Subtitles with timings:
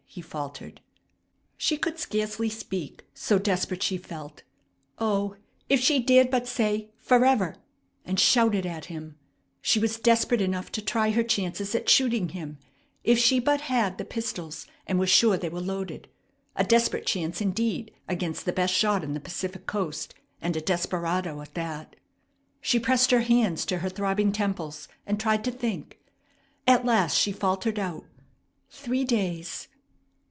[0.13, 0.81] he faltered.
[1.55, 4.43] She could scarcely speak, so desperate she felt.
[4.99, 5.37] O
[5.69, 7.55] if she dared but say, "Forever,"
[8.03, 9.15] and shout it at him!
[9.61, 12.59] She was desperate enough to try her chances at shooting him
[13.05, 16.09] if she but had the pistols, and was sure they were loaded
[16.57, 21.39] a desperate chance indeed against the best shot on the Pacific coast, and a desperado
[21.39, 21.95] at that.
[22.59, 25.99] She pressed her hands to her throbbing temples, and tried to think.
[26.67, 28.03] At last she faltered out,
[28.69, 29.69] "Three days!"